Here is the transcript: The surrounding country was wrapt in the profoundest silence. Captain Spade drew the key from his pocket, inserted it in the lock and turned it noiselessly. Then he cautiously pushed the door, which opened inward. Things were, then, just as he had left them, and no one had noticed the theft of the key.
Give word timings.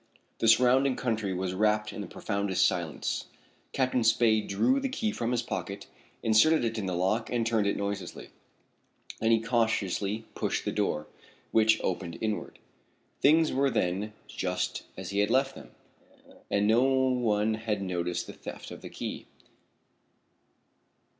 The 0.39 0.47
surrounding 0.47 0.95
country 0.95 1.31
was 1.31 1.53
wrapt 1.53 1.93
in 1.93 2.01
the 2.01 2.07
profoundest 2.07 2.65
silence. 2.65 3.27
Captain 3.71 4.03
Spade 4.03 4.47
drew 4.47 4.79
the 4.79 4.89
key 4.89 5.11
from 5.11 5.29
his 5.29 5.43
pocket, 5.43 5.85
inserted 6.23 6.65
it 6.65 6.79
in 6.79 6.87
the 6.87 6.95
lock 6.95 7.29
and 7.29 7.45
turned 7.45 7.67
it 7.67 7.77
noiselessly. 7.77 8.29
Then 9.19 9.29
he 9.29 9.39
cautiously 9.39 10.25
pushed 10.33 10.65
the 10.65 10.71
door, 10.71 11.05
which 11.51 11.79
opened 11.81 12.17
inward. 12.19 12.57
Things 13.19 13.53
were, 13.53 13.69
then, 13.69 14.13
just 14.27 14.81
as 14.97 15.11
he 15.11 15.19
had 15.19 15.29
left 15.29 15.53
them, 15.53 15.69
and 16.49 16.65
no 16.65 16.81
one 16.83 17.53
had 17.53 17.83
noticed 17.83 18.25
the 18.25 18.33
theft 18.33 18.71
of 18.71 18.81
the 18.81 18.89
key. 18.89 19.27